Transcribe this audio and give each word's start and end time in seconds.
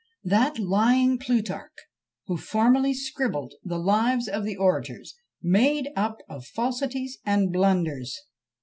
"That 0.23 0.57
lying 0.57 1.19
Plutarch, 1.19 1.75
who 2.25 2.35
formerly 2.35 2.91
scribbled 2.91 3.53
the 3.63 3.77
lives 3.77 4.27
of 4.27 4.45
the 4.45 4.55
orators, 4.55 5.13
made 5.43 5.89
up 5.95 6.17
of 6.27 6.47
falsities 6.47 7.19
and 7.23 7.53
blunders!" 7.53 8.17